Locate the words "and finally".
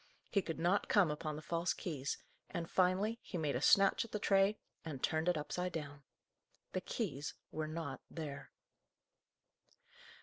2.49-3.19